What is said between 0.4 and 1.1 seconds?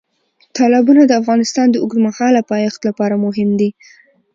تالابونه